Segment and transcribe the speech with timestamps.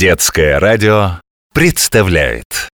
[0.00, 1.20] Детское радио
[1.52, 2.70] представляет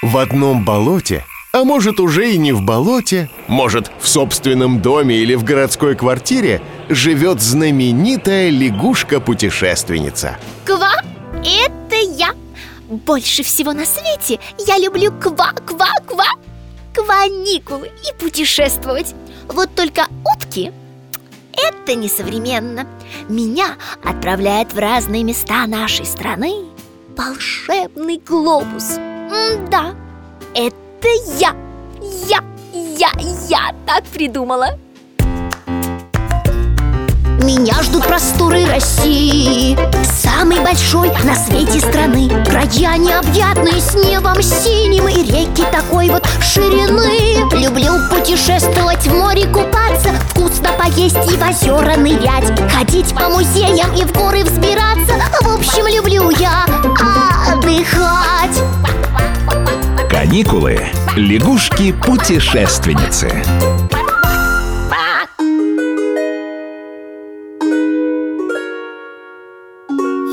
[0.00, 5.34] В одном болоте, а может уже и не в болоте, может в собственном доме или
[5.34, 10.38] в городской квартире живет знаменитая лягушка-путешественница.
[10.64, 10.92] Ква–
[11.44, 12.28] это я
[12.88, 14.38] Больше всего на свете
[14.68, 16.28] я люблю ква-ква-ква
[16.94, 19.16] Кваникулы и путешествовать
[19.48, 20.70] Вот только утки–
[21.56, 22.86] это несовременно.
[23.28, 26.66] Меня отправляет в разные места нашей страны
[27.16, 28.98] Волшебный глобус.
[28.98, 29.94] М-да,
[30.54, 31.54] это я
[32.28, 32.40] Я,
[32.72, 33.10] я,
[33.48, 34.78] я так придумала.
[37.42, 42.28] Меня ждут просторы России Самой большой на свете страны.
[42.44, 47.48] Края необъятные с небом синим И реки такой вот ширины.
[47.56, 50.10] Люблю путешествовать, в море купаться
[50.86, 55.14] Поесть и в озера нырять Ходить по музеям и в горы взбираться.
[55.42, 56.64] В общем, люблю я
[57.52, 58.62] отдыхать.
[60.08, 60.86] Каникулы.
[61.16, 63.42] Лягушки-путешественницы.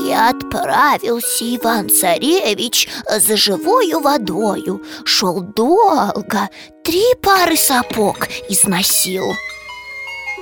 [0.06, 4.84] И отправился Иван-царевич за живою водою.
[5.04, 6.48] Шел долго,
[6.84, 9.34] три пары сапог износил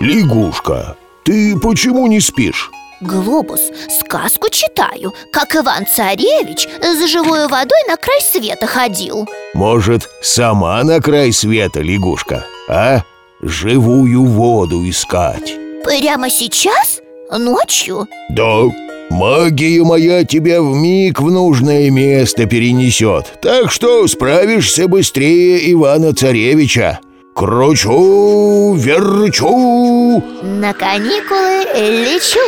[0.02, 2.72] Лягушка, ты почему не спишь?
[3.00, 3.60] Глобус,
[4.00, 11.32] сказку читаю, как Иван-царевич за живою водой на край света ходил Может, сама на край
[11.32, 13.04] света, лягушка, а?
[13.42, 17.00] Живую воду искать Прямо сейчас?
[17.30, 18.08] Ночью?
[18.30, 18.62] Да,
[19.08, 26.98] магия моя тебя в миг в нужное место перенесет Так что справишься быстрее Ивана-царевича
[27.34, 30.22] Кручу, верчу.
[30.42, 32.40] На каникулы лечу.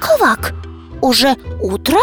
[0.00, 0.54] Квак,
[1.02, 1.98] уже утро?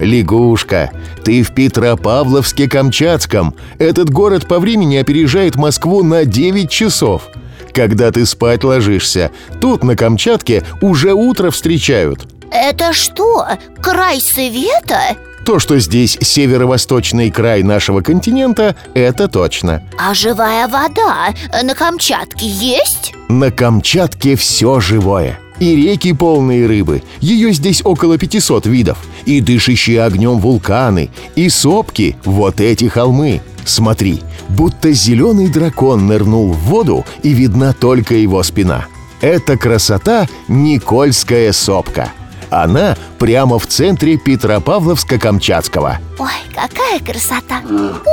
[0.00, 0.90] Лягушка,
[1.24, 7.28] ты в Петропавловске-Камчатском Этот город по времени опережает Москву на 9 часов.
[7.72, 9.30] Когда ты спать ложишься,
[9.60, 12.26] тут на Камчатке уже утро встречают.
[12.50, 13.46] Это что,
[13.80, 15.16] край света?
[15.48, 19.82] То, что здесь северо-восточный край нашего континента, это точно.
[19.98, 21.32] А живая вода
[21.62, 23.14] на Камчатке есть?
[23.30, 25.40] На Камчатке все живое.
[25.58, 28.98] И реки полные рыбы, ее здесь около 500 видов.
[29.24, 33.40] И дышащие огнем вулканы, и сопки, вот эти холмы.
[33.64, 34.20] Смотри,
[34.50, 38.84] будто зеленый дракон нырнул в воду и видна только его спина.
[39.22, 42.12] Это красота Никольская сопка
[42.50, 47.60] Она прямо в центре Петропавловска-Камчатского Ой, какая красота!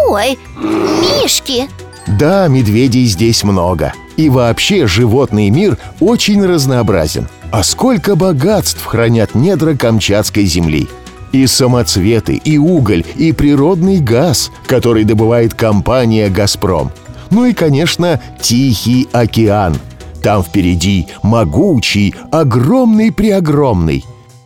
[0.10, 1.68] Ой, мишки!
[2.08, 3.94] Да, медведей здесь много.
[4.18, 7.28] И вообще животный мир очень разнообразен.
[7.52, 10.88] А сколько богатств хранят недра Камчатской земли.
[11.32, 16.92] И самоцветы, и уголь, и природный газ, который добывает компания «Газпром».
[17.30, 19.76] Ну и, конечно, Тихий океан.
[20.22, 24.06] Там впереди могучий, огромный-преогромный.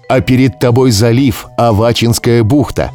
[0.09, 2.91] А перед тобой залив Авачинская бухта.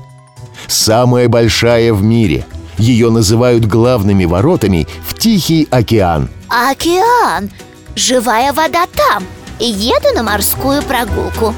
[0.67, 2.45] Самая большая в мире–
[2.79, 6.29] ее называют главными воротами в Тихий океан.
[6.49, 7.51] Океан!
[7.95, 9.25] Живая вода там!
[9.61, 11.55] Еду на морскую прогулку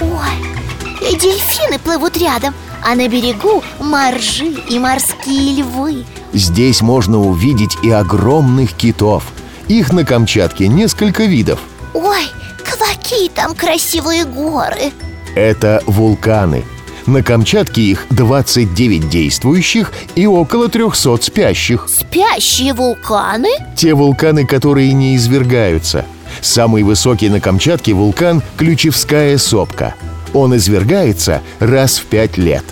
[0.00, 7.76] Ой, и дельфины плывут рядом А на берегу моржи и морские львы Здесь можно увидеть
[7.82, 9.24] и огромных китов.
[9.68, 11.60] Их на Камчатке несколько видов.
[11.92, 12.26] Ой,
[13.22, 14.92] какие там красивые горы
[15.34, 16.64] Это вулканы.
[17.06, 21.88] На Камчатке их 29 действующих и около 300 спящих.
[21.88, 23.48] Спящие вулканы?
[23.76, 26.04] Те вулканы, которые не извергаются.
[26.40, 29.94] Самый высокий на Камчатке вулкан– Ключевская сопка.
[30.32, 32.64] Он извергается раз в пять лет.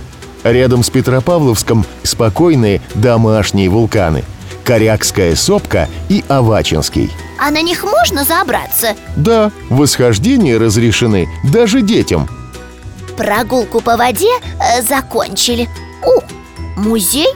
[0.45, 4.25] Рядом с Петропавловском спокойные домашние вулканы–
[4.65, 7.11] Корякская сопка и Авачинский.
[7.41, 8.95] А на них можно забраться?
[9.17, 12.29] Да, восхождения разрешены даже детям–
[13.21, 15.69] Прогулку по воде э, закончили
[16.03, 16.23] О,
[16.81, 17.29] музей?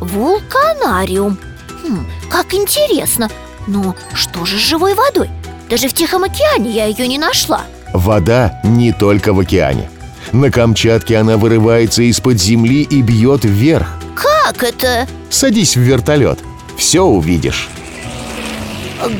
[0.00, 1.38] Вулканариум
[1.84, 3.30] хм, Как интересно
[3.68, 5.30] Но что же с живой водой?
[5.70, 7.62] Даже в Тихом океане я ее не нашла
[7.92, 9.88] Вода не только в океане
[10.32, 15.06] На Камчатке она вырывается из-под земли и бьет вверх Как это?
[15.30, 16.40] Садись в вертолет,
[16.76, 17.68] все увидишь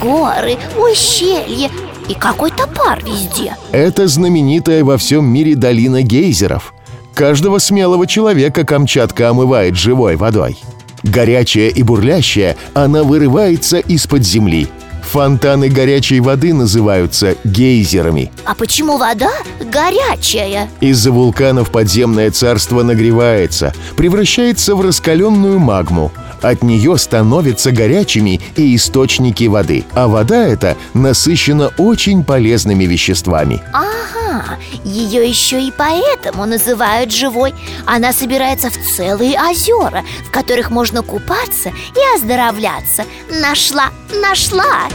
[0.00, 1.70] Горы, ущелья
[2.08, 6.74] и какой-то пар везде Это знаменитая во всем мире долина гейзеров
[7.14, 10.58] Каждого смелого человека Камчатка омывает живой водой
[11.02, 14.68] Горячая и бурлящая, она вырывается из-под земли
[15.08, 18.30] Фонтаны горячей воды называются гейзерами.
[18.44, 20.68] А почему вода горячая?
[20.80, 26.12] Из-за вулканов подземное царство нагревается, превращается в раскаленную магму.
[26.42, 33.62] От нее становятся горячими и источники воды, а вода эта насыщена очень полезными веществами.
[33.72, 37.54] Ага, ее еще и поэтому называют живой
[37.86, 44.88] Она собирается в целые озера, в которых можно купаться и оздоровляться Нашла, нашла!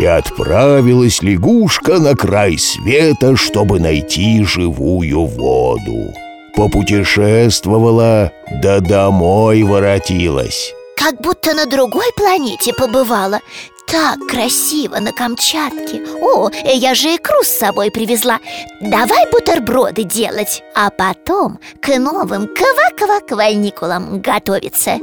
[0.00, 6.14] И отправилась лягушка на край света, чтобы найти живую воду.
[6.54, 8.32] Попутешествовала,
[8.62, 10.72] да домой воротилась.
[10.96, 13.40] Как будто на другой планете побывала
[13.86, 18.38] Так красиво на Камчатке О, я же икру с собой привезла
[18.80, 24.98] Давай бутерброды делать А потом к новым ква-ква-квальникулам готовиться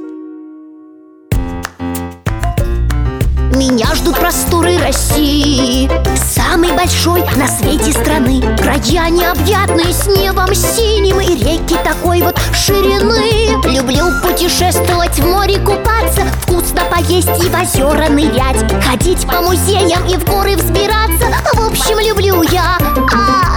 [3.55, 8.41] Меня ждут просторы России Самой большой на свете страны.
[8.57, 13.57] Края необъятные с небом синим И реки такой вот ширины.
[13.73, 18.63] Люблю путешествовать, в море купаться Вкусно поесть и в озера нырять.
[18.83, 21.27] Ходить по музеям и в горы взбираться.
[21.53, 22.77] В общем, люблю я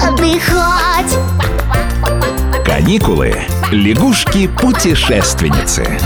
[0.06, 1.14] отдыхать.
[2.64, 3.36] Каникулы.
[3.70, 5.98] Лягушки-путешественницы.